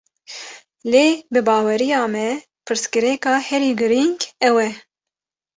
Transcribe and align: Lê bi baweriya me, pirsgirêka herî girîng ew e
Lê 0.91 1.05
bi 1.33 1.39
baweriya 1.47 2.01
me, 2.13 2.27
pirsgirêka 2.65 3.35
herî 3.47 3.71
girîng 3.79 4.19
ew 4.47 4.55
e 4.67 4.71